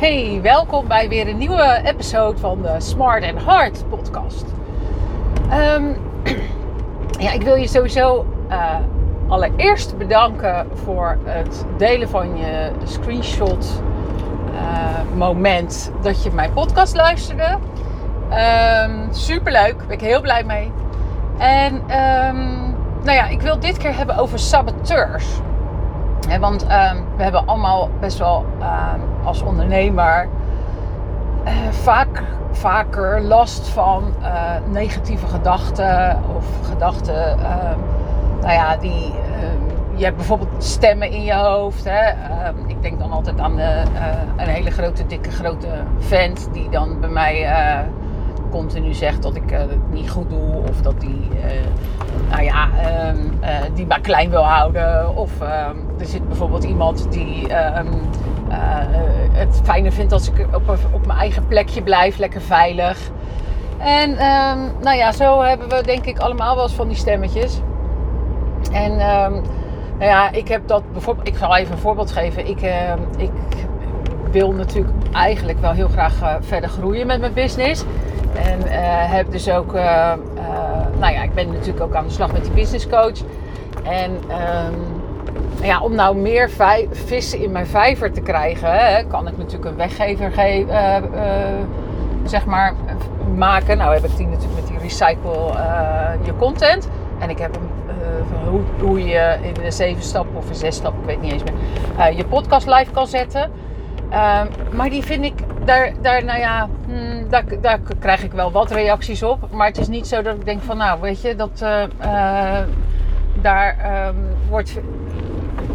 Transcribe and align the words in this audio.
Hey, 0.00 0.40
welkom 0.42 0.88
bij 0.88 1.08
weer 1.08 1.28
een 1.28 1.38
nieuwe 1.38 1.80
episode 1.84 2.38
van 2.38 2.62
de 2.62 2.74
Smart 2.78 3.24
and 3.24 3.42
Hard 3.42 3.88
podcast. 3.88 4.44
Ehm, 5.50 5.84
ja, 7.24 7.32
ik 7.32 7.42
wil 7.42 7.54
je 7.54 7.66
sowieso 7.68 8.26
uh, 8.50 8.76
allereerst 9.28 9.98
bedanken 9.98 10.66
voor 10.84 11.18
het 11.24 11.64
delen 11.76 12.08
van 12.08 12.36
je 12.36 12.70
screenshot 12.84 13.82
uh, 14.52 15.16
moment 15.16 15.92
dat 16.02 16.22
je 16.22 16.30
mijn 16.30 16.52
podcast 16.52 16.94
luisterde. 16.94 17.58
Um, 18.88 19.08
superleuk, 19.10 19.76
ben 19.76 19.90
ik 19.90 20.00
heel 20.00 20.20
blij 20.20 20.44
mee. 20.44 20.72
En 21.38 21.74
um, 21.74 22.74
nou 23.02 23.16
ja, 23.16 23.26
ik 23.26 23.40
wil 23.40 23.58
dit 23.58 23.76
keer 23.76 23.96
hebben 23.96 24.16
over 24.16 24.38
saboteurs. 24.38 25.26
Want 26.38 26.62
um, 26.62 27.04
we 27.16 27.22
hebben 27.22 27.46
allemaal 27.46 27.88
best 28.00 28.18
wel 28.18 28.44
um, 28.60 29.26
als 29.26 29.42
ondernemer 29.42 30.28
uh, 31.44 31.50
vaak, 31.70 32.22
vaker 32.50 33.20
last 33.20 33.68
van 33.68 34.14
uh, 34.20 34.52
negatieve 34.72 35.26
gedachten 35.26 36.18
of 36.36 36.68
gedachten, 36.68 37.38
uh, 37.38 37.54
nou 38.40 38.52
ja, 38.52 38.76
die. 38.76 39.12
je 39.94 40.04
hebt 40.04 40.16
bijvoorbeeld 40.16 40.64
stemmen 40.64 41.10
in 41.10 41.22
je 41.22 41.34
hoofd. 41.34 41.84
Hè? 41.84 42.10
ik 42.66 42.82
denk 42.82 42.98
dan 42.98 43.10
altijd 43.10 43.40
aan 43.40 43.56
de, 43.56 43.82
een 44.36 44.48
hele 44.48 44.70
grote, 44.70 45.06
dikke, 45.06 45.30
grote 45.30 45.68
vent 45.98 46.48
die 46.52 46.68
dan 46.68 47.00
bij 47.00 47.08
mij 47.08 47.46
continu 48.50 48.94
zegt 48.94 49.22
dat 49.22 49.36
ik 49.36 49.50
het 49.50 49.92
niet 49.92 50.10
goed 50.10 50.30
doe 50.30 50.62
of 50.68 50.80
dat 50.80 51.00
die 51.00 51.28
nou 52.30 52.42
ja, 52.42 52.68
um, 53.10 53.38
uh, 53.42 53.48
die 53.74 53.86
maar 53.86 54.00
klein 54.00 54.30
wil 54.30 54.44
houden. 54.44 55.16
Of 55.16 55.40
um, 55.40 55.84
er 55.98 56.06
zit 56.06 56.28
bijvoorbeeld 56.28 56.64
iemand 56.64 57.12
die 57.12 57.48
uh, 57.48 57.78
het 59.32 59.60
fijner 59.64 59.92
vindt 59.92 60.12
als 60.12 60.30
ik 60.30 60.46
op, 60.54 60.78
op 60.92 61.06
mijn 61.06 61.18
eigen 61.18 61.46
plekje 61.46 61.82
blijf, 61.82 62.18
lekker 62.18 62.40
veilig. 62.40 63.10
En 63.78 64.14
nou 64.80 64.96
ja, 64.96 65.12
zo 65.12 65.42
hebben 65.42 65.68
we 65.68 65.82
denk 65.82 66.04
ik 66.04 66.18
allemaal 66.18 66.54
wel 66.54 66.64
eens 66.64 66.74
van 66.74 66.88
die 66.88 66.96
stemmetjes. 66.96 67.60
En 68.72 68.96
nou 68.96 70.10
ja, 70.10 70.30
ik 70.30 70.48
heb 70.48 70.68
dat 70.68 70.92
bijvoorbeeld, 70.92 71.28
ik 71.28 71.36
zal 71.36 71.56
even 71.56 71.72
een 71.72 71.78
voorbeeld 71.78 72.12
geven. 72.12 72.46
Ik, 72.48 72.60
ik 73.16 73.30
wil 74.30 74.52
natuurlijk 74.52 74.94
eigenlijk 75.12 75.60
wel 75.60 75.72
heel 75.72 75.88
graag 75.88 76.22
uh, 76.22 76.34
verder 76.40 76.70
groeien 76.70 77.06
met 77.06 77.20
mijn 77.20 77.32
business. 77.32 77.84
En 78.34 78.58
uh, 78.58 78.72
heb 79.12 79.30
dus 79.30 79.50
ook, 79.50 79.74
uh, 79.74 80.12
nou 80.98 81.12
ja, 81.12 81.22
ik 81.22 81.34
ben 81.34 81.52
natuurlijk 81.52 81.80
ook 81.80 81.94
aan 81.94 82.04
de 82.04 82.12
slag 82.12 82.32
met 82.32 82.44
die 82.44 82.52
business 82.52 82.88
coach. 82.88 83.18
En 83.82 84.10
um, 84.10 84.74
ja, 85.62 85.80
om 85.80 85.94
nou 85.94 86.16
meer 86.16 86.50
vissen 86.90 87.38
in 87.38 87.52
mijn 87.52 87.66
vijver 87.66 88.12
te 88.12 88.20
krijgen, 88.20 88.72
hè, 88.72 89.04
kan 89.04 89.28
ik 89.28 89.36
natuurlijk 89.36 89.64
een 89.64 89.76
weggever 89.76 90.32
zeg 92.24 92.46
maar, 92.46 92.74
maken. 93.36 93.78
Nou 93.78 93.94
heb 93.94 94.04
ik 94.04 94.16
die 94.16 94.26
natuurlijk 94.26 94.60
met 94.60 94.66
die 94.66 94.78
recycle 94.78 95.52
je 96.22 96.36
content. 96.36 96.88
En 97.18 97.30
ik 97.30 97.38
heb 97.38 97.54
hem 97.54 97.68
hoe, 98.48 98.60
hoe 98.80 99.04
je 99.04 99.38
in 99.42 99.64
een 99.64 99.72
zeven 99.72 100.02
stappen 100.02 100.36
of 100.36 100.48
een 100.48 100.54
zes 100.54 100.76
stappen, 100.76 101.00
ik 101.00 101.06
weet 101.06 101.20
niet 101.20 101.32
eens 101.32 101.42
meer, 101.42 102.16
je 102.16 102.24
podcast 102.24 102.66
live 102.66 102.90
kan 102.90 103.06
zetten. 103.06 103.50
Uh, 104.10 104.40
maar 104.72 104.90
die 104.90 105.02
vind 105.02 105.24
ik, 105.24 105.34
daar, 105.64 105.92
daar 106.02 106.24
nou 106.24 106.38
ja, 106.38 106.68
hmm, 106.86 107.28
daar, 107.28 107.44
daar 107.60 107.78
krijg 107.98 108.22
ik 108.22 108.32
wel 108.32 108.52
wat 108.52 108.70
reacties 108.70 109.22
op. 109.22 109.48
Maar 109.50 109.66
het 109.66 109.78
is 109.78 109.88
niet 109.88 110.06
zo 110.06 110.22
dat 110.22 110.34
ik 110.34 110.44
denk 110.44 110.62
van, 110.62 110.76
nou 110.76 111.00
weet 111.00 111.22
je, 111.22 111.36
dat 111.36 111.60
uh, 111.62 111.82
uh, 112.00 112.58
daar 113.40 113.76
um, 114.08 114.16
wordt 114.48 114.80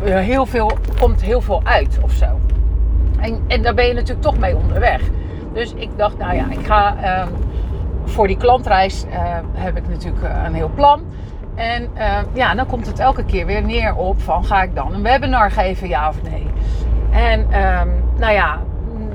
heel 0.03 0.45
veel, 0.45 0.71
komt 0.99 1.21
heel 1.21 1.41
veel 1.41 1.61
uit 1.63 1.97
of 2.01 2.11
zo. 2.11 2.25
En, 3.19 3.43
en 3.47 3.61
daar 3.61 3.73
ben 3.73 3.87
je 3.87 3.93
natuurlijk 3.93 4.21
toch 4.21 4.37
mee 4.37 4.55
onderweg. 4.55 5.01
Dus 5.53 5.73
ik 5.73 5.89
dacht, 5.97 6.17
nou 6.17 6.35
ja, 6.35 6.45
ik 6.49 6.65
ga 6.65 6.95
um, 7.21 7.29
voor 8.05 8.27
die 8.27 8.37
klantreis 8.37 9.05
heb 9.53 9.77
ik 9.77 9.87
natuurlijk 9.87 10.25
een 10.45 10.53
heel 10.53 10.71
plan. 10.75 11.01
En 11.55 11.89
ja, 12.33 12.55
dan 12.55 12.65
komt 12.65 12.87
het 12.87 12.99
elke 12.99 13.25
keer 13.25 13.45
weer 13.45 13.63
neer 13.63 13.95
op 13.95 14.21
van 14.21 14.45
ga 14.45 14.63
ik 14.63 14.75
dan 14.75 14.93
een 14.93 15.03
webinar 15.03 15.51
geven, 15.51 15.87
ja 15.87 16.09
of 16.09 16.21
nee. 16.21 16.47
En 17.11 17.47
nou 18.25 18.37
ja, 18.37 18.61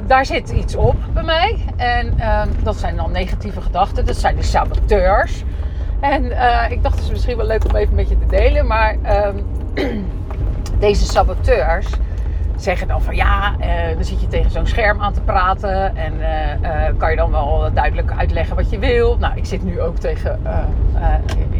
daar 0.07 0.27
zit 0.27 0.51
iets 0.51 0.75
op 0.77 0.97
bij 1.13 1.23
mij. 1.23 1.59
En 1.77 2.15
uh, 2.19 2.43
dat 2.63 2.77
zijn 2.77 2.97
dan 2.97 3.13
negatieve 3.13 3.61
gedachten. 3.61 4.07
Dat 4.07 4.17
zijn 4.17 4.37
de 4.37 4.43
saboteurs. 4.43 5.45
En 6.01 6.25
uh, 6.25 6.71
ik 6.71 6.83
dacht 6.83 6.95
het 6.95 7.05
is 7.05 7.11
misschien 7.11 7.37
wel 7.37 7.47
leuk 7.47 7.65
om 7.65 7.77
even 7.77 7.95
met 7.95 8.09
je 8.09 8.19
te 8.19 8.27
delen. 8.27 8.67
Maar 8.67 8.97
um, 9.27 9.47
deze 10.87 11.05
saboteurs 11.05 11.87
zeggen 12.57 12.89
dan 12.89 13.03
van 13.03 13.17
ja, 13.17 13.55
uh, 13.61 13.95
dan 13.95 14.05
zit 14.05 14.21
je 14.21 14.27
tegen 14.27 14.51
zo'n 14.51 14.67
scherm 14.67 15.01
aan 15.01 15.13
te 15.13 15.21
praten. 15.21 15.97
En 15.97 16.13
kan 16.97 17.11
je 17.11 17.17
dan 17.17 17.31
wel 17.31 17.71
duidelijk 17.75 18.13
uitleggen 18.17 18.57
wat 18.57 18.71
je 18.71 18.79
wil. 18.79 19.17
Nou, 19.19 19.37
ik 19.37 19.47
zit 19.47 19.63
nu 19.63 19.81
ook 19.81 19.99
tegen 19.99 20.41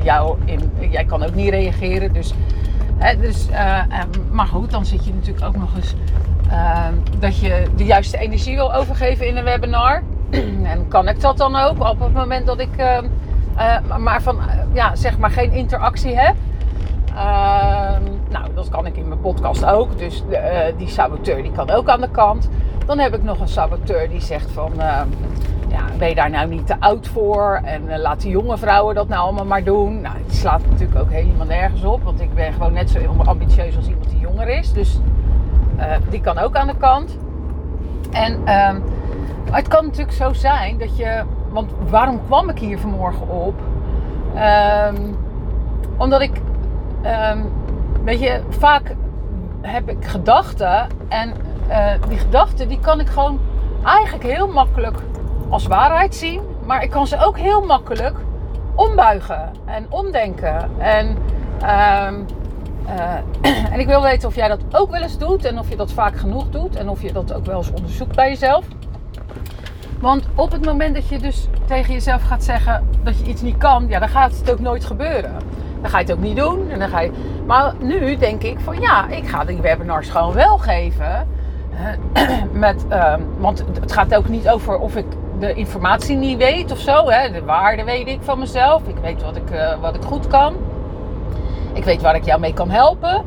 jou 0.03 0.39
in. 0.45 0.73
Jij 0.91 1.05
kan 1.05 1.23
ook 1.23 1.35
niet 1.35 1.51
reageren. 1.51 2.13
Dus, 2.13 2.35
dus 3.21 3.49
maar 4.31 4.47
goed, 4.47 4.71
dan 4.71 4.85
zit 4.85 5.05
je 5.05 5.15
natuurlijk 5.15 5.47
ook 5.47 5.57
nog 5.57 5.77
eens 5.77 5.95
uh, 6.51 6.87
dat 7.19 7.39
je 7.39 7.67
de 7.77 7.85
juiste 7.85 8.19
energie 8.19 8.55
wil 8.55 8.75
overgeven 8.75 9.27
in 9.27 9.37
een 9.37 9.45
webinar. 9.45 10.03
en 10.73 10.89
kan 10.89 11.09
ik 11.09 11.21
dat 11.21 11.37
dan 11.37 11.57
ook 11.57 11.89
op 11.89 12.01
het 12.01 12.13
moment 12.13 12.47
dat 12.47 12.61
ik 12.61 12.77
uh, 12.79 12.99
uh, 13.57 13.97
maar 13.99 14.23
van, 14.23 14.39
ja, 14.73 14.97
zeg 14.97 15.19
maar 15.19 15.31
geen 15.31 15.53
interactie 15.53 16.17
heb. 16.17 16.35
Ehm, 17.15 18.03
nou, 18.31 18.55
dat 18.55 18.69
kan 18.69 18.87
ik 18.87 18.97
in 18.97 19.09
mijn 19.09 19.21
podcast 19.21 19.65
ook. 19.65 19.99
Dus 19.99 20.23
die 20.77 20.89
saboteur 20.89 21.43
die 21.43 21.53
kan 21.53 21.71
ook 21.71 21.89
aan 21.89 22.01
de 22.01 22.11
kant. 22.11 22.49
Dan 22.87 22.99
heb 22.99 23.15
ik 23.15 23.23
nog 23.23 23.41
een 23.41 23.49
saboteur 23.49 24.09
die 24.09 24.21
zegt 24.21 24.51
van... 24.51 24.73
ja, 25.71 25.85
ben 25.99 26.09
je 26.09 26.15
daar 26.15 26.31
nou 26.31 26.49
niet 26.49 26.67
te 26.67 26.81
oud 26.81 27.09
voor? 27.09 27.61
En 27.65 27.99
laat 27.99 28.21
die 28.21 28.31
jonge 28.31 28.59
vrouwen 28.59 28.95
dat 28.95 29.09
nou 29.09 29.23
allemaal 29.23 29.45
maar 29.45 29.65
doen. 29.65 30.01
Nou, 30.01 30.17
die 30.27 30.37
slaat 30.37 30.67
natuurlijk 30.71 31.01
ook 31.01 31.11
helemaal 31.11 31.47
nergens 31.47 31.85
op. 31.85 32.03
Want 32.03 32.21
ik 32.21 32.35
ben 32.35 32.53
gewoon 32.53 32.73
net 32.73 32.91
zo 32.91 32.99
ambitieus 33.25 33.77
als 33.77 33.87
iemand 33.89 34.11
die 34.11 34.19
jonger 34.19 34.49
is. 34.49 34.73
Dus 34.73 35.01
uh, 35.79 35.85
die 36.09 36.21
kan 36.21 36.39
ook 36.39 36.57
aan 36.57 36.67
de 36.67 36.77
kant. 36.77 37.17
En 38.11 38.41
uh, 38.45 38.75
het 39.51 39.69
kan 39.69 39.85
natuurlijk 39.85 40.17
zo 40.17 40.33
zijn 40.33 40.79
dat 40.79 40.97
je. 40.97 41.23
Want 41.51 41.73
waarom 41.89 42.21
kwam 42.27 42.49
ik 42.49 42.59
hier 42.59 42.79
vanmorgen 42.79 43.29
op? 43.29 43.55
Um, 44.35 45.17
omdat 45.97 46.21
ik. 46.21 46.41
Um, 47.33 47.53
weet 48.05 48.21
je, 48.21 48.41
vaak 48.49 48.95
heb 49.61 49.89
ik 49.89 50.05
gedachten. 50.05 50.87
En 51.09 51.33
uh, 51.69 51.93
die 52.09 52.19
gedachten 52.19 52.69
die 52.69 52.79
kan 52.79 53.01
ik 53.01 53.09
gewoon 53.09 53.41
eigenlijk 53.85 54.25
heel 54.25 54.49
makkelijk 54.49 54.97
als 55.51 55.67
waarheid 55.67 56.15
zien. 56.15 56.41
Maar 56.67 56.83
ik 56.83 56.91
kan 56.91 57.07
ze 57.07 57.25
ook 57.25 57.39
heel 57.39 57.67
makkelijk 57.67 58.17
ombuigen 58.75 59.51
en 59.65 59.87
omdenken. 59.89 60.71
En. 60.79 61.17
Um, 62.07 62.27
uh, 62.87 63.15
en 63.73 63.81
ik 63.81 63.87
wil 63.87 64.03
weten 64.03 64.29
of 64.29 64.35
jij 64.35 64.49
dat 64.49 64.61
ook 64.71 64.91
wel 64.91 65.03
eens 65.03 65.19
doet 65.19 65.45
en 65.45 65.59
of 65.59 65.69
je 65.69 65.77
dat 65.77 65.93
vaak 65.93 66.17
genoeg 66.17 66.51
doet 66.51 66.77
en 66.77 66.89
of 66.89 67.03
je 67.03 67.13
dat 67.13 67.33
ook 67.33 67.47
wel 67.47 67.57
eens 67.57 67.73
onderzoekt 67.73 68.17
bij 68.17 68.29
jezelf. 68.29 68.65
Want 70.01 70.29
op 70.35 70.53
het 70.53 70.65
moment 70.65 70.95
dat 70.95 71.09
je 71.09 71.19
dus 71.19 71.49
tegen 71.67 71.93
jezelf 71.93 72.23
gaat 72.23 72.45
zeggen 72.45 72.87
dat 73.03 73.19
je 73.19 73.25
iets 73.25 73.43
niet 73.43 73.59
kan, 73.59 73.89
ja, 73.89 73.99
dan 73.99 74.09
gaat 74.09 74.37
het 74.39 74.51
ook 74.51 74.61
nooit 74.61 74.85
gebeuren. 74.85 75.37
Dan 75.81 75.91
ga 75.91 75.99
je 75.99 76.05
het 76.05 76.13
ook 76.13 76.21
niet 76.21 76.37
doen. 76.37 76.71
En 76.71 76.79
dan 76.79 76.89
ga 76.89 77.01
je... 77.01 77.11
Maar 77.47 77.75
nu 77.79 78.17
denk 78.17 78.43
ik 78.43 78.61
van 78.61 78.81
ja, 78.81 79.09
ik 79.09 79.29
ga 79.29 79.45
die 79.45 79.61
webinars 79.61 80.09
gewoon 80.09 80.33
wel 80.33 80.59
geven. 80.59 81.29
Met, 82.53 82.85
uh, 82.91 83.15
want 83.39 83.65
het 83.81 83.93
gaat 83.93 84.15
ook 84.15 84.29
niet 84.29 84.49
over 84.49 84.79
of 84.79 84.97
ik 84.97 85.07
de 85.41 85.55
informatie 85.55 86.17
niet 86.17 86.39
weet 86.39 86.73
of 86.73 86.79
zo. 86.79 87.11
Hè. 87.11 87.31
De 87.31 87.45
waarde 87.45 87.85
weet 87.85 88.09
ik 88.09 88.19
van 88.23 88.39
mezelf. 88.39 88.83
Ik 88.87 88.97
weet 89.03 89.23
wat 89.23 89.37
ik, 89.37 89.51
uh, 89.51 89.81
wat 89.81 89.95
ik 89.95 90.03
goed 90.03 90.27
kan. 90.27 90.55
Ik 91.73 91.85
weet 91.85 92.03
waar 92.03 92.15
ik 92.15 92.25
jou 92.25 92.41
mee 92.41 92.53
kan 92.53 92.71
helpen. 92.71 93.25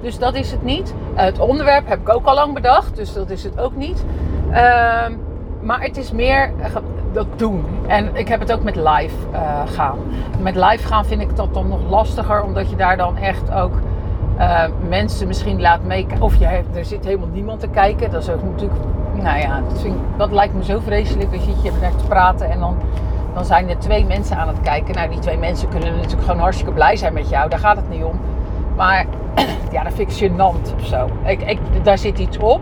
Dus 0.00 0.18
dat 0.18 0.34
is 0.34 0.50
het 0.50 0.62
niet. 0.62 0.94
het 1.14 1.38
onderwerp 1.38 1.88
heb 1.88 2.00
ik 2.00 2.08
ook 2.08 2.26
al 2.26 2.34
lang 2.34 2.54
bedacht. 2.54 2.96
Dus 2.96 3.12
dat 3.12 3.30
is 3.30 3.44
het 3.44 3.60
ook 3.60 3.76
niet. 3.76 4.04
Uh, 4.50 4.56
maar 5.60 5.80
het 5.80 5.96
is 5.96 6.12
meer 6.12 6.52
dat 7.12 7.26
doen. 7.36 7.64
En 7.86 8.16
ik 8.16 8.28
heb 8.28 8.40
het 8.40 8.52
ook 8.52 8.62
met 8.62 8.76
live 8.76 9.16
uh, 9.32 9.60
gaan. 9.66 9.98
Met 10.40 10.54
live 10.54 10.86
gaan 10.86 11.04
vind 11.04 11.20
ik 11.20 11.36
dat 11.36 11.54
dan 11.54 11.68
nog 11.68 11.80
lastiger. 11.88 12.42
Omdat 12.42 12.70
je 12.70 12.76
daar 12.76 12.96
dan 12.96 13.16
echt 13.16 13.52
ook 13.52 13.72
mensen 14.88 15.26
misschien 15.26 15.60
laat 15.60 15.84
meekijken. 15.84 16.24
Of 16.24 16.36
je 16.36 16.44
hebt, 16.44 16.76
er 16.76 16.84
zit 16.84 17.04
helemaal 17.04 17.28
niemand 17.32 17.60
te 17.60 17.68
kijken. 17.68 18.10
Dat 18.10 18.22
is 18.22 18.30
ook 18.30 18.42
natuurlijk... 18.42 18.80
Nou 19.22 19.38
ja, 19.38 19.60
dat, 19.68 19.80
vind, 19.80 19.96
dat 20.16 20.32
lijkt 20.32 20.54
me 20.54 20.64
zo 20.64 20.80
vreselijk. 20.80 21.30
Dan 21.30 21.40
zit 21.40 21.62
je 21.62 21.72
naar 21.80 21.96
te 21.96 22.04
praten 22.04 22.50
en 22.50 22.60
dan 22.60 22.76
dan 23.34 23.44
zijn 23.44 23.68
er 23.68 23.78
twee 23.78 24.04
mensen 24.04 24.36
aan 24.36 24.48
het 24.48 24.60
kijken. 24.60 24.94
Nou, 24.94 25.10
die 25.10 25.18
twee 25.18 25.38
mensen 25.38 25.68
kunnen 25.68 25.94
natuurlijk 25.94 26.22
gewoon 26.22 26.40
hartstikke 26.40 26.72
blij 26.72 26.96
zijn 26.96 27.12
met 27.12 27.28
jou. 27.28 27.48
Daar 27.48 27.58
gaat 27.58 27.76
het 27.76 27.88
niet 27.88 28.04
om. 28.04 28.20
Maar 28.76 29.06
ja, 29.72 29.82
dat 29.82 29.92
vind 29.92 30.10
ik 30.10 30.30
gênant 30.30 30.74
of 30.74 30.86
zo. 30.86 31.08
Ik, 31.24 31.42
ik, 31.42 31.58
daar 31.82 31.98
zit 31.98 32.18
iets 32.18 32.38
op. 32.38 32.60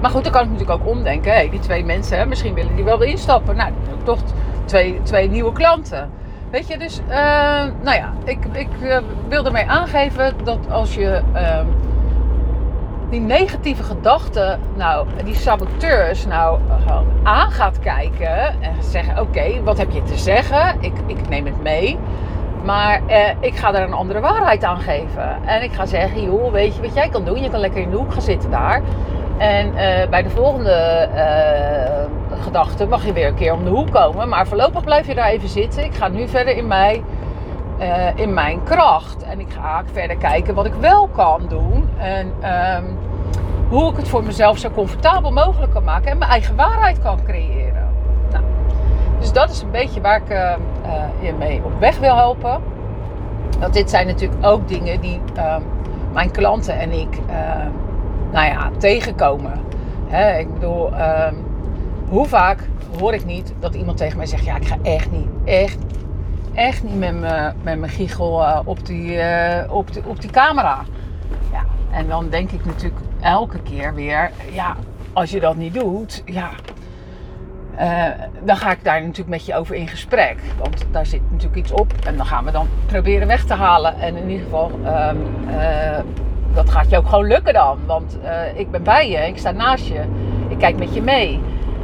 Maar 0.00 0.10
goed, 0.10 0.22
dan 0.22 0.32
kan 0.32 0.42
ik 0.42 0.50
natuurlijk 0.50 0.80
ook 0.80 0.88
omdenken. 0.88 1.32
Hey, 1.32 1.50
die 1.50 1.60
twee 1.60 1.84
mensen, 1.84 2.28
misschien 2.28 2.54
willen 2.54 2.76
die 2.76 2.84
wel 2.84 3.02
instappen. 3.02 3.56
Nou, 3.56 3.72
toch 4.02 4.18
twee, 4.64 5.00
twee 5.02 5.30
nieuwe 5.30 5.52
klanten. 5.52 6.10
Weet 6.50 6.68
je, 6.68 6.78
dus, 6.78 7.00
uh, 7.08 7.14
nou 7.82 7.96
ja, 7.96 8.12
ik, 8.24 8.38
ik 8.52 8.68
uh, 8.82 8.98
wil 9.28 9.44
ermee 9.44 9.66
aangeven 9.66 10.34
dat 10.44 10.58
als 10.70 10.94
je 10.94 11.22
uh, 11.34 11.58
die 13.10 13.20
negatieve 13.20 13.82
gedachten, 13.82 14.60
nou, 14.76 15.06
die 15.24 15.34
saboteurs, 15.34 16.26
nou, 16.26 16.58
gewoon 16.86 17.06
aan 17.22 17.50
gaat 17.50 17.78
kijken 17.78 18.62
en 18.62 18.74
zeggen: 18.80 19.20
Oké, 19.20 19.62
wat 19.62 19.78
heb 19.78 19.90
je 19.90 20.02
te 20.02 20.18
zeggen? 20.18 20.76
Ik, 20.80 20.92
ik 21.06 21.28
neem 21.28 21.46
het 21.46 21.62
mee. 21.62 21.98
Maar 22.64 23.00
eh, 23.06 23.28
ik 23.40 23.56
ga 23.56 23.74
er 23.74 23.82
een 23.82 23.92
andere 23.92 24.20
waarheid 24.20 24.64
aan 24.64 24.80
geven. 24.80 25.36
En 25.46 25.62
ik 25.62 25.72
ga 25.72 25.86
zeggen: 25.86 26.22
Joh, 26.22 26.52
weet 26.52 26.74
je 26.76 26.82
wat 26.82 26.94
jij 26.94 27.08
kan 27.08 27.24
doen? 27.24 27.42
Je 27.42 27.50
kan 27.50 27.60
lekker 27.60 27.80
in 27.80 27.90
de 27.90 27.96
hoek 27.96 28.12
gaan 28.12 28.22
zitten 28.22 28.50
daar. 28.50 28.82
En 29.38 29.76
eh, 29.76 30.08
bij 30.08 30.22
de 30.22 30.30
volgende 30.30 31.08
uh, 31.14 32.40
gedachte 32.42 32.86
mag 32.86 33.04
je 33.04 33.12
weer 33.12 33.26
een 33.26 33.34
keer 33.34 33.52
om 33.52 33.64
de 33.64 33.70
hoek 33.70 33.90
komen. 33.90 34.28
Maar 34.28 34.46
voorlopig 34.46 34.84
blijf 34.84 35.06
je 35.06 35.14
daar 35.14 35.28
even 35.28 35.48
zitten. 35.48 35.84
Ik 35.84 35.94
ga 35.94 36.08
nu 36.08 36.28
verder 36.28 36.56
in, 36.56 36.66
mij, 36.66 37.02
uh, 37.80 38.06
in 38.14 38.34
mijn 38.34 38.62
kracht. 38.62 39.22
En 39.22 39.40
ik 39.40 39.46
ga 39.60 39.82
verder 39.92 40.16
kijken 40.16 40.54
wat 40.54 40.66
ik 40.66 40.74
wel 40.74 41.08
kan 41.08 41.42
doen. 41.48 41.88
En 41.98 42.26
um, 42.26 42.98
hoe 43.70 43.90
ik 43.90 43.96
het 43.96 44.08
voor 44.08 44.24
mezelf 44.24 44.58
zo 44.58 44.70
comfortabel 44.70 45.32
mogelijk 45.32 45.72
kan 45.72 45.84
maken. 45.84 46.10
En 46.10 46.18
mijn 46.18 46.30
eigen 46.30 46.56
waarheid 46.56 46.98
kan 46.98 47.24
creëren. 47.24 47.88
Nou, 48.30 48.44
dus 49.18 49.32
dat 49.32 49.50
is 49.50 49.62
een 49.62 49.70
beetje 49.70 50.00
waar 50.00 50.16
ik 50.16 50.28
je 51.20 51.32
mee 51.38 51.62
op 51.64 51.80
weg 51.80 51.98
wil 51.98 52.16
helpen. 52.16 52.60
Want 53.58 53.74
dit 53.74 53.90
zijn 53.90 54.06
natuurlijk 54.06 54.46
ook 54.46 54.68
dingen 54.68 55.00
die 55.00 55.20
ehm, 55.34 55.62
mijn 56.12 56.30
klanten 56.30 56.78
en 56.78 56.92
ik 56.92 57.18
nou 58.30 58.46
ja, 58.46 58.70
tegenkomen. 58.78 59.52
ik 60.38 60.54
bedoel, 60.54 60.86
um, 60.86 61.44
hoe 62.08 62.26
vaak 62.26 62.68
hoor 62.98 63.14
ik 63.14 63.24
niet 63.24 63.54
dat 63.58 63.74
iemand 63.74 63.96
tegen 63.96 64.16
mij 64.16 64.26
zegt: 64.26 64.44
Ja, 64.44 64.56
ik 64.56 64.66
ga 64.66 64.76
echt 64.82 65.10
niet, 65.10 65.28
echt, 65.44 65.78
echt 66.54 66.82
niet 66.82 66.98
met 66.98 67.20
mijn, 67.20 67.80
mijn 67.80 67.88
giegel 67.88 68.40
uh, 68.40 68.60
op, 68.64 68.86
die, 68.86 69.18
op, 69.68 69.92
die, 69.92 70.06
op 70.06 70.20
die 70.20 70.30
camera. 70.30 70.82
Ja, 71.52 71.64
en 71.90 72.08
dan 72.08 72.28
denk 72.28 72.50
ik 72.50 72.64
natuurlijk 72.64 73.00
elke 73.22 73.62
keer 73.62 73.94
weer: 73.94 74.30
Ja, 74.52 74.76
als 75.12 75.30
je 75.30 75.40
dat 75.40 75.56
niet 75.56 75.74
doet, 75.74 76.22
ja. 76.24 76.50
Uh, 77.80 78.04
dan 78.42 78.56
ga 78.56 78.70
ik 78.70 78.84
daar 78.84 79.00
natuurlijk 79.00 79.28
met 79.28 79.46
je 79.46 79.54
over 79.54 79.74
in 79.74 79.88
gesprek. 79.88 80.36
Want 80.58 80.86
daar 80.90 81.06
zit 81.06 81.20
natuurlijk 81.30 81.56
iets 81.56 81.72
op. 81.72 81.92
En 82.06 82.16
dan 82.16 82.26
gaan 82.26 82.44
we 82.44 82.50
dan 82.50 82.68
proberen 82.86 83.26
weg 83.26 83.44
te 83.44 83.54
halen. 83.54 84.00
En 84.00 84.16
in 84.16 84.28
ieder 84.28 84.44
geval 84.44 84.70
um, 84.86 85.18
dat 86.54 86.70
gaat 86.70 86.90
je 86.90 86.96
ook 86.96 87.08
gewoon 87.08 87.26
lukken 87.26 87.52
dan. 87.52 87.78
Want 87.86 88.18
uh, 88.24 88.58
ik 88.58 88.70
ben 88.70 88.82
bij 88.82 89.10
je, 89.10 89.16
ik 89.16 89.38
sta 89.38 89.50
naast 89.50 89.86
je, 89.86 90.00
ik 90.48 90.58
kijk 90.58 90.78
met 90.78 90.94
je 90.94 91.02
mee. 91.02 91.40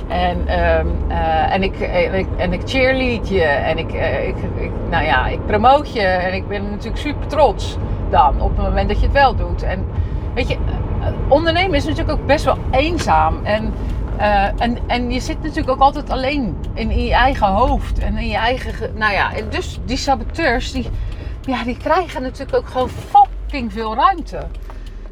En, 0.08 0.38
uh, 0.46 1.52
en, 1.52 1.62
ik, 1.62 1.80
en, 1.80 2.14
ik, 2.14 2.26
en 2.36 2.52
ik 2.52 2.60
cheerlead 2.64 3.28
je 3.28 3.42
en 3.42 3.78
ik, 3.78 3.92
ik, 4.26 4.36
ik, 4.56 4.70
nou 4.90 5.04
ja, 5.04 5.26
ik 5.26 5.46
promoot 5.46 5.92
je. 5.92 6.00
En 6.00 6.34
ik 6.34 6.48
ben 6.48 6.70
natuurlijk 6.70 6.96
super 6.96 7.26
trots 7.26 7.76
dan 8.10 8.40
op 8.40 8.56
het 8.56 8.66
moment 8.66 8.88
dat 8.88 8.98
je 8.98 9.04
het 9.04 9.14
wel 9.14 9.34
doet. 9.34 9.62
En 9.62 9.86
weet 10.34 10.48
je, 10.48 10.56
ondernemen 11.28 11.76
is 11.76 11.84
natuurlijk 11.84 12.18
ook 12.18 12.26
best 12.26 12.44
wel 12.44 12.58
eenzaam. 12.70 13.44
En, 13.44 13.72
en, 14.58 14.78
en 14.86 15.10
je 15.10 15.20
zit 15.20 15.42
natuurlijk 15.42 15.70
ook 15.70 15.80
altijd 15.80 16.10
alleen 16.10 16.56
in, 16.74 17.04
je 17.04 17.12
eigen 17.12 17.46
hoofd 17.46 17.98
en 17.98 18.16
in 18.16 18.28
je 18.28 18.36
eigen. 18.36 18.74
Nou 18.94 19.12
ja, 19.12 19.30
dus 19.50 19.78
die 19.84 19.96
saboteurs, 19.96 20.72
die, 20.72 20.88
ja, 21.40 21.64
die 21.64 21.76
krijgen 21.76 22.22
natuurlijk 22.22 22.56
ook 22.56 22.68
gewoon 22.68 22.88
fucking 22.88 23.72
veel 23.72 23.94
ruimte. 23.94 24.46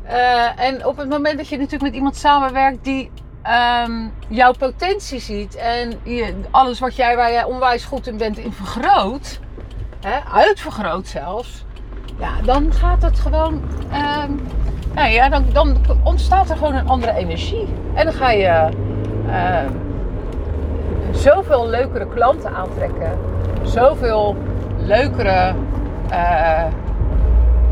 Uh, 0.06 0.60
en 0.60 0.86
op 0.86 0.96
het 0.96 1.08
moment 1.08 1.36
dat 1.36 1.48
je 1.48 1.56
natuurlijk 1.56 1.82
met 1.82 1.94
iemand 1.94 2.16
samenwerkt 2.16 2.84
die 2.84 3.10
um, 3.86 4.12
jouw 4.28 4.52
potentie 4.52 5.20
ziet 5.20 5.54
en 5.54 5.92
je, 6.02 6.40
alles 6.50 6.78
wat 6.78 6.96
jij, 6.96 7.16
waar 7.16 7.32
jij 7.32 7.44
onwijs 7.44 7.84
goed 7.84 8.06
in 8.06 8.16
bent, 8.16 8.38
in 8.38 8.52
vergroot, 8.52 9.40
hè, 10.00 10.18
uitvergroot 10.32 11.06
zelfs, 11.06 11.64
ja, 12.18 12.30
dan 12.42 12.72
gaat 12.72 13.02
het 13.02 13.18
gewoon. 13.18 13.62
Um, 14.24 14.40
nou 14.94 15.10
ja, 15.10 15.28
dan, 15.52 15.76
ontstaat 16.02 16.50
er 16.50 16.56
gewoon 16.56 16.74
een 16.74 16.88
andere 16.88 17.14
energie. 17.14 17.68
En 17.94 18.04
dan 18.04 18.14
ga 18.14 18.30
je 18.30 18.68
uh, 19.26 19.58
zoveel 21.10 21.68
leukere 21.68 22.08
klanten 22.08 22.54
aantrekken, 22.54 23.10
zoveel 23.62 24.36
leukere. 24.76 25.54
Uh, 26.10 26.62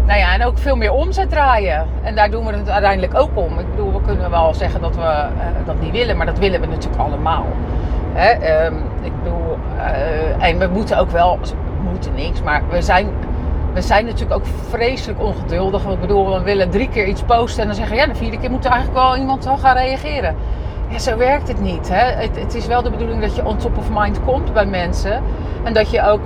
nou 0.06 0.18
ja, 0.18 0.34
en 0.34 0.44
ook 0.44 0.58
veel 0.58 0.76
meer 0.76 0.92
omzet 0.92 1.30
draaien. 1.30 1.86
En 2.02 2.14
daar 2.14 2.30
doen 2.30 2.46
we 2.46 2.52
het 2.52 2.70
uiteindelijk 2.70 3.14
ook 3.14 3.30
om. 3.34 3.58
Ik 3.58 3.70
bedoel, 3.70 3.92
we 3.92 4.00
kunnen 4.00 4.30
wel 4.30 4.54
zeggen 4.54 4.80
dat 4.80 4.96
we 4.96 5.02
uh, 5.02 5.66
dat 5.66 5.80
niet 5.80 5.92
willen, 5.92 6.16
maar 6.16 6.26
dat 6.26 6.38
willen 6.38 6.60
we 6.60 6.66
natuurlijk 6.66 7.02
allemaal. 7.02 7.46
Hè? 8.12 8.64
Um, 8.66 8.76
ik 9.02 9.12
bedoel, 9.22 9.58
en 10.38 10.58
we 10.58 10.66
moeten 10.72 10.98
ook 10.98 11.10
wel, 11.10 11.38
we 11.40 11.88
moeten 11.90 12.14
niks, 12.14 12.42
maar 12.42 12.62
we 12.70 12.82
zijn, 12.82 13.08
we 13.72 13.80
zijn 13.80 14.04
natuurlijk 14.04 14.32
ook 14.34 14.46
vreselijk 14.68 15.22
ongeduldig. 15.22 15.84
Ik 15.84 16.00
bedoel, 16.00 16.38
we 16.38 16.42
willen 16.42 16.70
drie 16.70 16.88
keer 16.88 17.06
iets 17.06 17.22
posten 17.22 17.60
en 17.60 17.66
dan 17.66 17.76
zeggen 17.76 17.96
ja, 17.96 18.06
de 18.06 18.14
vierde 18.14 18.38
keer 18.38 18.50
moet 18.50 18.64
er 18.64 18.70
eigenlijk 18.70 19.02
wel 19.04 19.16
iemand 19.16 19.48
gaan 19.58 19.76
reageren. 19.76 20.36
Ja, 20.88 20.98
zo 20.98 21.16
werkt 21.16 21.48
het 21.48 21.60
niet. 21.60 21.88
Hè? 21.88 22.22
Het, 22.22 22.40
het 22.40 22.54
is 22.54 22.66
wel 22.66 22.82
de 22.82 22.90
bedoeling 22.90 23.20
dat 23.20 23.36
je 23.36 23.44
on 23.44 23.56
top 23.56 23.78
of 23.78 23.88
mind 23.90 24.24
komt 24.24 24.52
bij 24.52 24.66
mensen. 24.66 25.22
En 25.64 25.72
dat 25.72 25.90
je 25.90 26.02
ook 26.02 26.20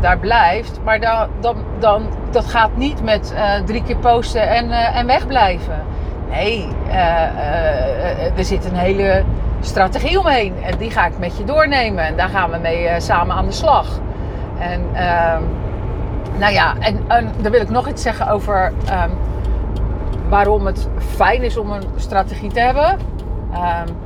daar 0.00 0.18
blijft. 0.18 0.80
Maar 0.84 1.00
dan, 1.00 1.28
dan, 1.40 1.56
dan, 1.78 2.06
dat 2.30 2.44
gaat 2.44 2.76
niet 2.76 3.02
met 3.02 3.32
uh, 3.34 3.54
drie 3.64 3.82
keer 3.82 3.96
posten 3.96 4.48
en, 4.48 4.66
uh, 4.66 4.96
en 4.96 5.06
wegblijven. 5.06 5.84
Nee, 6.30 6.68
uh, 6.88 8.38
er 8.38 8.44
zit 8.44 8.64
een 8.64 8.76
hele 8.76 9.24
strategie 9.60 10.18
omheen. 10.18 10.54
En 10.62 10.78
die 10.78 10.90
ga 10.90 11.06
ik 11.06 11.18
met 11.18 11.38
je 11.38 11.44
doornemen. 11.44 12.04
En 12.04 12.16
daar 12.16 12.28
gaan 12.28 12.50
we 12.50 12.58
mee 12.58 13.00
samen 13.00 13.36
aan 13.36 13.46
de 13.46 13.52
slag. 13.52 13.86
En 14.58 14.80
ehm, 14.92 15.42
nou 16.38 16.52
ja, 16.52 16.78
en, 16.78 17.08
en 17.08 17.32
dan 17.42 17.52
wil 17.52 17.60
ik 17.60 17.70
nog 17.70 17.88
iets 17.88 18.02
zeggen 18.02 18.28
over 18.28 18.72
um, 18.92 19.10
waarom 20.28 20.66
het 20.66 20.88
fijn 20.98 21.42
is 21.42 21.56
om 21.56 21.70
een 21.70 21.84
strategie 21.96 22.50
te 22.50 22.60
hebben. 22.60 22.98
Um, 23.52 23.96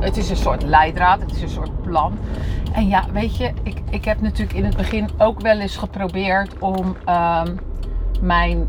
het 0.00 0.16
is 0.16 0.30
een 0.30 0.36
soort 0.36 0.62
leidraad, 0.62 1.20
het 1.20 1.32
is 1.32 1.42
een 1.42 1.48
soort 1.48 1.82
plan. 1.82 2.18
En 2.72 2.88
ja, 2.88 3.04
weet 3.12 3.36
je, 3.36 3.52
ik, 3.62 3.80
ik 3.90 4.04
heb 4.04 4.20
natuurlijk 4.20 4.58
in 4.58 4.64
het 4.64 4.76
begin 4.76 5.08
ook 5.18 5.40
wel 5.40 5.58
eens 5.58 5.76
geprobeerd 5.76 6.58
om 6.58 6.96
um, 7.08 7.58
mijn. 8.20 8.68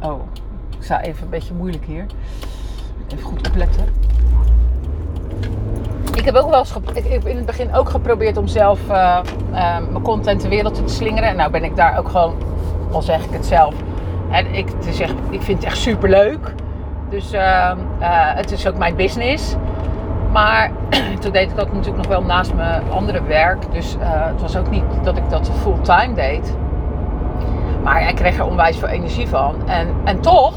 Oh, 0.00 0.20
ik 0.78 0.82
sta 0.82 1.00
even 1.00 1.24
een 1.24 1.30
beetje 1.30 1.54
moeilijk 1.54 1.84
hier. 1.84 2.06
Even 3.08 3.24
goed 3.24 3.48
opletten. 3.48 3.84
Ik 6.14 6.24
heb 6.24 6.34
ook 6.34 6.50
wel 6.50 6.58
eens 6.58 6.74
ik 6.92 7.12
heb 7.12 7.26
in 7.26 7.36
het 7.36 7.46
begin 7.46 7.74
ook 7.74 7.88
geprobeerd 7.88 8.36
om 8.36 8.46
zelf 8.46 8.80
uh, 8.90 9.18
mijn 9.50 10.02
content 10.02 10.40
de 10.40 10.48
wereld 10.48 10.74
te 10.74 10.82
slingeren. 10.94 11.28
En 11.28 11.36
nou 11.36 11.50
ben 11.50 11.64
ik 11.64 11.76
daar 11.76 11.98
ook 11.98 12.08
gewoon, 12.08 12.34
al 12.92 13.02
zeg 13.02 13.24
ik 13.24 13.30
het 13.30 13.46
zelf, 13.46 13.74
hè, 14.28 14.40
ik, 14.40 14.68
ik 15.30 15.42
vind 15.42 15.58
het 15.58 15.64
echt 15.64 15.76
super 15.76 16.08
leuk. 16.08 16.54
Dus 17.08 17.32
ehm, 17.32 17.78
het 18.34 18.50
is 18.50 18.66
ook 18.66 18.76
mijn 18.76 18.96
business. 18.96 19.56
Maar 20.32 20.70
toen 21.20 21.32
deed 21.32 21.50
ik 21.50 21.56
dat 21.56 21.72
natuurlijk 21.72 21.96
nog 21.96 22.06
wel 22.06 22.22
naast 22.22 22.54
mijn 22.54 22.90
andere 22.90 23.22
werk. 23.22 23.72
Dus 23.72 23.96
het 24.00 24.40
was 24.40 24.56
ook 24.56 24.70
niet 24.70 24.84
dat 25.02 25.16
ik 25.16 25.30
dat 25.30 25.50
fulltime 25.62 26.14
deed. 26.14 26.56
Maar 27.82 28.08
ik 28.08 28.14
kreeg 28.14 28.38
er 28.38 28.46
onwijs 28.46 28.76
veel 28.76 28.88
energie 28.88 29.28
van. 29.28 29.68
En, 29.68 29.88
en 30.04 30.20
toch 30.20 30.54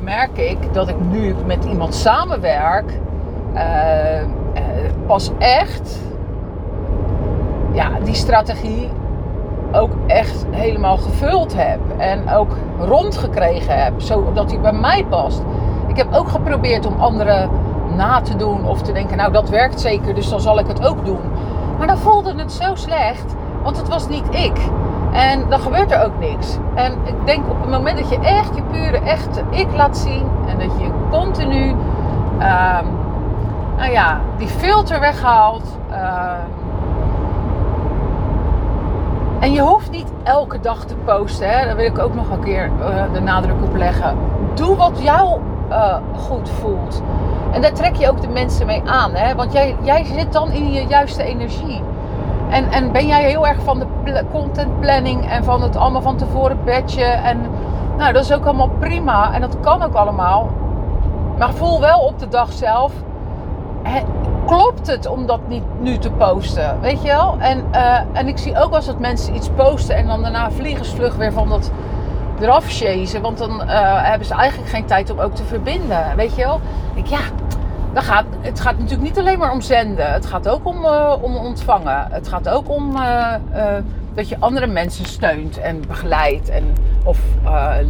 merk 0.00 0.38
ik 0.38 0.74
dat 0.74 0.88
ik 0.88 1.00
nu 1.00 1.34
met 1.46 1.64
iemand 1.64 1.94
samenwerk. 1.94 2.98
Pas 5.10 5.30
echt 5.38 5.98
ja, 7.72 7.88
die 8.04 8.14
strategie 8.14 8.88
ook 9.72 9.90
echt 10.06 10.46
helemaal 10.50 10.96
gevuld 10.96 11.54
heb. 11.56 11.78
En 11.96 12.30
ook 12.30 12.56
rondgekregen 12.78 13.82
heb. 13.82 14.00
Zodat 14.00 14.48
die 14.48 14.58
bij 14.58 14.72
mij 14.72 15.04
past. 15.04 15.42
Ik 15.86 15.96
heb 15.96 16.14
ook 16.14 16.28
geprobeerd 16.28 16.86
om 16.86 16.94
andere 17.00 17.48
na 17.96 18.20
te 18.20 18.36
doen 18.36 18.66
of 18.66 18.82
te 18.82 18.92
denken, 18.92 19.16
nou 19.16 19.32
dat 19.32 19.48
werkt 19.48 19.80
zeker, 19.80 20.14
dus 20.14 20.28
dan 20.28 20.40
zal 20.40 20.58
ik 20.58 20.66
het 20.66 20.86
ook 20.86 21.04
doen. 21.04 21.20
Maar 21.78 21.86
dan 21.86 21.98
voelde 21.98 22.34
het 22.36 22.52
zo 22.52 22.74
slecht, 22.74 23.34
want 23.62 23.76
het 23.76 23.88
was 23.88 24.08
niet 24.08 24.24
ik. 24.30 24.58
En 25.12 25.48
dan 25.48 25.60
gebeurt 25.60 25.90
er 25.90 26.04
ook 26.04 26.18
niks. 26.18 26.56
En 26.74 26.92
ik 27.04 27.14
denk 27.24 27.48
op 27.48 27.60
het 27.60 27.70
moment 27.70 27.98
dat 27.98 28.08
je 28.08 28.18
echt 28.18 28.56
je 28.56 28.62
pure, 28.62 28.98
echte 28.98 29.42
ik 29.50 29.66
laat 29.76 29.96
zien 29.96 30.24
en 30.46 30.58
dat 30.58 30.78
je 30.78 30.90
continu, 31.10 31.68
um, 31.68 32.98
nou 33.80 33.92
ja, 33.92 34.20
die 34.36 34.48
filter 34.48 35.00
weghaalt. 35.00 35.78
Um, 35.90 36.68
en 39.40 39.52
je 39.52 39.60
hoeft 39.60 39.90
niet 39.90 40.12
elke 40.22 40.60
dag 40.60 40.84
te 40.84 40.94
posten. 40.94 41.50
Hè? 41.50 41.66
Daar 41.66 41.76
wil 41.76 41.84
ik 41.84 41.98
ook 41.98 42.14
nog 42.14 42.30
een 42.30 42.42
keer 42.42 42.70
uh, 42.80 43.12
de 43.12 43.20
nadruk 43.20 43.62
op 43.62 43.76
leggen. 43.76 44.16
Doe 44.54 44.76
wat 44.76 45.02
jou 45.02 45.40
uh, 45.70 45.96
goed 46.16 46.50
voelt. 46.50 47.02
En 47.52 47.62
daar 47.62 47.72
trek 47.72 47.94
je 47.96 48.10
ook 48.10 48.20
de 48.20 48.28
mensen 48.28 48.66
mee 48.66 48.82
aan. 48.86 49.14
Hè? 49.14 49.34
Want 49.34 49.52
jij, 49.52 49.76
jij 49.82 50.04
zit 50.04 50.32
dan 50.32 50.50
in 50.50 50.72
je 50.72 50.86
juiste 50.86 51.22
energie. 51.22 51.82
En, 52.50 52.70
en 52.70 52.92
ben 52.92 53.06
jij 53.06 53.22
heel 53.22 53.46
erg 53.46 53.62
van 53.62 53.78
de 53.78 54.24
content 54.32 54.80
planning 54.80 55.30
en 55.30 55.44
van 55.44 55.62
het 55.62 55.76
allemaal 55.76 56.02
van 56.02 56.16
tevoren 56.16 56.58
batchen. 56.64 57.22
En 57.22 57.40
nou, 57.96 58.12
dat 58.12 58.22
is 58.22 58.32
ook 58.32 58.44
allemaal 58.44 58.70
prima. 58.78 59.32
En 59.32 59.40
dat 59.40 59.60
kan 59.60 59.82
ook 59.82 59.94
allemaal. 59.94 60.48
Maar 61.38 61.52
voel 61.52 61.80
wel 61.80 62.00
op 62.00 62.18
de 62.18 62.28
dag 62.28 62.52
zelf. 62.52 62.92
Klopt 64.46 64.86
het 64.86 65.06
om 65.06 65.26
dat 65.26 65.40
niet 65.48 65.62
nu 65.80 65.98
te 65.98 66.10
posten? 66.10 66.80
Weet 66.80 67.02
je 67.02 67.08
wel? 67.08 67.36
En, 67.38 67.64
uh, 67.72 67.98
en 68.12 68.28
ik 68.28 68.38
zie 68.38 68.58
ook 68.58 68.74
eens 68.74 68.86
dat 68.86 68.98
mensen 68.98 69.34
iets 69.34 69.48
posten 69.56 69.96
en 69.96 70.06
dan 70.06 70.22
daarna 70.22 70.50
vliegensvlug 70.50 71.16
weer 71.16 71.32
van 71.32 71.48
dat 71.48 71.70
eraf 72.40 72.64
chasen. 72.68 73.22
Want 73.22 73.38
dan 73.38 73.60
hebben 73.68 74.26
ze 74.26 74.34
eigenlijk 74.34 74.70
geen 74.70 74.84
tijd 74.84 75.10
om 75.10 75.18
ook 75.18 75.34
te 75.34 75.44
verbinden. 75.44 76.16
Weet 76.16 76.36
je 76.36 76.44
wel? 76.44 76.60
Ik, 76.94 77.06
ja, 77.06 77.20
gaat, 77.94 78.24
het 78.40 78.60
gaat 78.60 78.78
natuurlijk 78.78 79.02
niet 79.02 79.18
alleen 79.18 79.38
maar 79.38 79.52
om 79.52 79.60
zenden. 79.60 80.12
Het 80.12 80.26
gaat 80.26 80.48
ook 80.48 80.66
om, 80.66 80.84
om 81.20 81.36
ontvangen. 81.36 82.06
Het 82.10 82.28
gaat 82.28 82.48
ook 82.48 82.70
om 82.70 82.96
dat 84.14 84.28
je 84.28 84.36
andere 84.38 84.66
mensen 84.66 85.04
steunt 85.04 85.60
en 85.60 85.80
begeleidt. 85.86 86.48
En, 86.48 86.64
of 87.04 87.18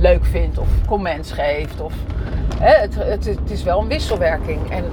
leuk 0.00 0.24
vindt 0.24 0.58
of 0.58 0.68
comments 0.86 1.32
geeft. 1.32 1.80
Of, 1.80 1.92
hè, 2.58 2.74
het, 2.74 2.94
het, 3.26 3.50
is 3.50 3.62
wel 3.62 3.80
een 3.80 3.88
wisselwerking. 3.88 4.70
En 4.70 4.84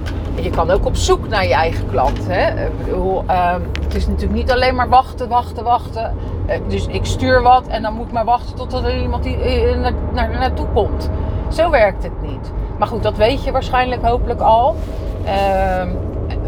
je 0.42 0.50
kan 0.50 0.70
ook 0.70 0.86
op 0.86 0.96
zoek 0.96 1.28
naar 1.28 1.46
je 1.46 1.54
eigen 1.54 1.90
klant. 1.90 2.26
Hè. 2.26 2.66
Ik 2.66 2.84
bedoel, 2.84 3.24
ehm, 3.26 3.60
het 3.82 3.94
is 3.94 4.06
natuurlijk 4.06 4.38
niet 4.38 4.50
alleen 4.50 4.74
maar 4.74 4.88
wachten, 4.88 5.28
wachten, 5.28 5.64
wachten. 5.64 6.14
Eh, 6.46 6.58
dus 6.68 6.86
ik 6.86 7.04
stuur 7.04 7.42
wat 7.42 7.66
en 7.66 7.82
dan 7.82 7.94
moet 7.94 8.06
ik 8.06 8.12
maar 8.12 8.24
wachten 8.24 8.56
totdat 8.56 8.84
er 8.84 9.00
iemand 9.00 9.22
die, 9.22 9.36
naar, 9.76 9.92
naar, 10.12 10.30
naartoe 10.30 10.66
komt. 10.74 11.10
Zo 11.48 11.70
werkt 11.70 12.02
het 12.02 12.22
niet. 12.22 12.52
Maar 12.78 12.88
goed, 12.88 13.02
dat 13.02 13.16
weet 13.16 13.44
je 13.44 13.52
waarschijnlijk 13.52 14.02
hopelijk 14.02 14.40
al. 14.40 14.76
Ehm, 15.24 15.88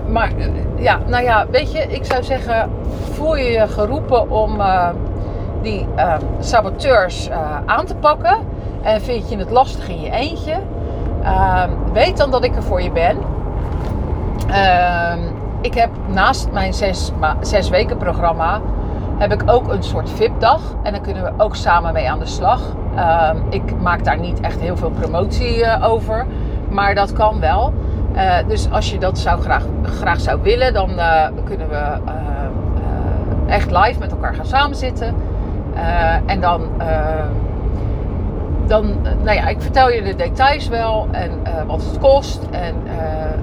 maar 0.09 0.33
ja, 0.77 0.99
nou 1.07 1.25
ja, 1.25 1.47
weet 1.51 1.73
je, 1.73 1.79
ik 1.79 2.05
zou 2.05 2.23
zeggen, 2.23 2.71
voel 3.13 3.37
je 3.37 3.51
je 3.51 3.69
geroepen 3.69 4.31
om 4.31 4.63
die 5.63 5.87
ehm, 5.97 6.21
saboteurs 6.39 7.31
aan 7.67 7.85
te 7.85 7.95
pakken. 7.95 8.37
En 8.83 9.01
vind 9.01 9.31
je 9.31 9.37
het 9.37 9.51
lastig 9.51 9.89
in 9.89 10.01
je 10.01 10.11
eentje, 10.11 10.55
weet 11.93 12.17
dan 12.17 12.31
dat 12.31 12.45
ik 12.45 12.57
er 12.57 12.63
voor 12.63 12.83
je 12.83 12.91
ben. 12.91 13.19
ik 15.61 15.75
heb 15.75 15.91
naast 16.07 16.51
mijn 16.53 16.75
zes, 16.75 17.13
zes 17.41 17.69
weken 17.69 17.97
programma 17.97 18.61
heb 19.21 19.33
ik 19.33 19.43
ook 19.47 19.69
een 19.69 19.83
soort 19.83 20.11
VIP-dag. 20.11 20.61
En 20.83 20.93
dan 20.93 21.03
kunnen 21.03 21.23
we 21.23 21.33
ook 21.37 21.57
samen 21.57 21.93
mee 21.93 22.11
aan 22.11 22.19
de 22.19 22.27
slag. 22.27 22.61
Ehm, 23.01 23.37
ik 23.49 23.81
maak 23.81 24.05
daar 24.05 24.19
niet 24.19 24.41
echt 24.41 24.61
heel 24.61 24.77
veel 24.77 24.91
promotie 24.91 25.59
uh, 25.59 25.89
over. 25.89 26.27
Maar 26.69 26.95
dat 26.95 27.13
kan 27.13 27.41
wel. 27.41 27.73
Uh, 28.15 28.35
dus 28.49 28.71
als 28.71 28.91
je 28.91 28.99
dat 28.99 29.19
zou 29.19 29.41
graag, 29.41 29.65
graag 29.83 30.21
zou 30.21 30.41
willen, 30.43 30.73
dan 30.73 30.91
uh, 30.91 31.27
kunnen 31.45 31.69
we 31.69 31.99
echt 33.47 33.71
live 33.71 33.99
met 33.99 34.11
elkaar 34.11 34.35
gaan 34.35 34.47
samenzitten. 34.47 35.15
en 36.27 36.41
dan, 36.41 36.63
dan, 38.67 38.97
nou 39.23 39.37
ja, 39.37 39.49
ik 39.49 39.61
vertel 39.61 39.91
je 39.91 40.03
de 40.03 40.17
details 40.17 40.69
wel 40.69 41.09
en 41.11 41.31
wat 41.67 41.85
het 41.85 41.99
kost. 41.99 42.47
En 42.51 42.75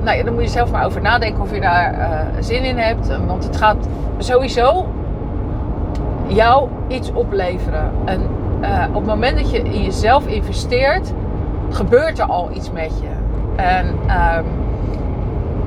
nou 0.04 0.18
ja, 0.18 0.24
dan 0.24 0.34
moet 0.34 0.44
je 0.44 0.50
zelf 0.50 0.72
maar 0.72 0.86
over 0.86 1.02
nadenken 1.02 1.42
of 1.42 1.54
je 1.54 1.62
daar 1.62 1.96
zin 2.40 2.64
in 2.64 2.78
hebt. 2.78 3.18
Want 3.26 3.44
het 3.44 3.58
gaat 3.58 3.88
sowieso 4.18 4.86
jou 6.28 6.70
iets 6.88 7.12
opleveren. 7.12 7.92
En 8.06 8.22
uh, 8.62 8.84
op 8.88 8.96
het 8.96 9.06
moment 9.06 9.38
dat 9.38 9.52
je 9.52 9.58
in 9.58 9.84
jezelf 9.84 10.28
investeert, 10.28 11.14
gebeurt 11.70 12.20
er 12.20 12.26
al 12.26 12.50
iets 12.54 12.72
met 12.72 12.92
je. 13.02 13.08
En, 13.56 13.88
um, 13.88 14.46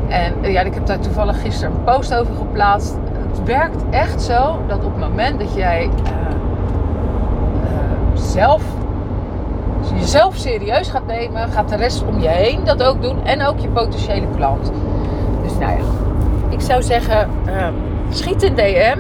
en 0.09 0.53
ja, 0.53 0.61
ik 0.61 0.75
heb 0.75 0.87
daar 0.87 0.99
toevallig 0.99 1.41
gisteren 1.41 1.75
een 1.75 1.85
post 1.85 2.15
over 2.15 2.35
geplaatst. 2.35 2.97
Het 3.29 3.45
werkt 3.45 3.83
echt 3.91 4.23
zo 4.23 4.59
dat 4.67 4.85
op 4.85 4.93
het 4.93 5.09
moment 5.09 5.39
dat 5.39 5.55
jij 5.55 5.85
uh, 5.85 5.91
zelf 8.15 8.63
jezelf 9.95 10.37
serieus 10.37 10.89
gaat 10.89 11.07
nemen, 11.07 11.49
gaat 11.49 11.69
de 11.69 11.77
rest 11.77 12.05
om 12.07 12.21
je 12.21 12.29
heen 12.29 12.65
dat 12.65 12.83
ook 12.83 13.03
doen 13.03 13.25
en 13.25 13.47
ook 13.47 13.59
je 13.59 13.69
potentiële 13.69 14.27
klant. 14.37 14.73
Dus 15.43 15.53
nou 15.59 15.73
ja, 15.73 15.85
ik 16.49 16.61
zou 16.61 16.83
zeggen, 16.83 17.29
schiet 18.11 18.43
in 18.43 18.55
DM. 18.55 18.99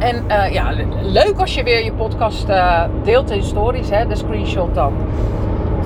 En 0.00 0.24
uh, 0.28 0.52
ja, 0.52 0.72
leuk 1.02 1.38
als 1.38 1.54
je 1.54 1.62
weer 1.62 1.84
je 1.84 1.92
podcast 1.92 2.48
uh, 2.48 2.84
deelt 3.02 3.30
in 3.30 3.42
stories, 3.42 3.90
hè, 3.90 4.06
de 4.06 4.16
screenshot 4.16 4.74
dan. 4.74 4.92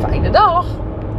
Fijne 0.00 0.30
dag! 0.30 0.66